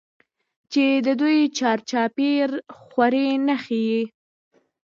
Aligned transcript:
چې 0.71 0.85
د 1.05 1.07
دوى 1.19 1.39
چار 1.57 1.77
چاپېر 1.89 2.49
خورې 2.79 3.27
نښي 3.45 3.81
ئې 3.91 4.03